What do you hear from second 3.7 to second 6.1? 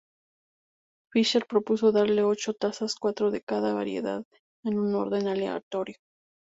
variedad, en un orden aleatorio.